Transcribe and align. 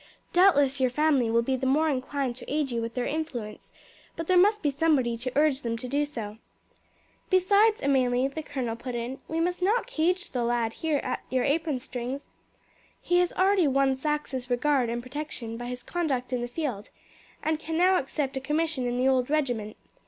Doubtless 0.33 0.79
your 0.79 0.89
family 0.89 1.29
will 1.29 1.43
be 1.43 1.55
the 1.55 1.67
more 1.67 1.87
inclined 1.87 2.35
to 2.37 2.51
aid 2.51 2.71
you 2.71 2.81
with 2.81 2.95
their 2.95 3.05
influence, 3.05 3.71
but 4.15 4.25
there 4.25 4.35
must 4.35 4.63
be 4.63 4.71
somebody 4.71 5.15
to 5.17 5.31
urge 5.35 5.61
them 5.61 5.77
to 5.77 5.87
do 5.87 6.05
so." 6.05 6.39
"Besides, 7.29 7.83
Amelie," 7.83 8.27
the 8.27 8.41
colonel 8.41 8.75
put 8.75 8.95
in, 8.95 9.19
"we 9.27 9.39
must 9.39 9.61
not 9.61 9.85
cage 9.85 10.31
the 10.31 10.41
lad 10.43 10.73
here 10.73 10.97
at 11.03 11.21
your 11.29 11.43
apron 11.43 11.77
strings. 11.77 12.25
He 12.99 13.19
has 13.19 13.31
already 13.33 13.67
won 13.67 13.95
Saxe's 13.95 14.49
regard 14.49 14.89
and 14.89 15.03
protection 15.03 15.55
by 15.55 15.67
his 15.67 15.83
conduct 15.83 16.33
in 16.33 16.41
the 16.41 16.47
field, 16.47 16.89
and 17.43 17.59
can 17.59 17.77
now 17.77 17.97
accept 17.99 18.35
a 18.35 18.39
commission 18.41 18.87
in 18.87 18.97
the 18.97 19.07
old 19.07 19.29
regiment. 19.29 19.77